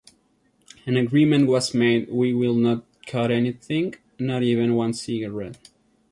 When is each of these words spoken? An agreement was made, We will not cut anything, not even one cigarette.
An 0.87 0.97
agreement 0.97 1.45
was 1.45 1.75
made, 1.75 2.09
We 2.09 2.33
will 2.33 2.55
not 2.55 2.83
cut 3.05 3.29
anything, 3.29 3.93
not 4.17 4.41
even 4.41 4.73
one 4.73 4.93
cigarette. 4.93 5.69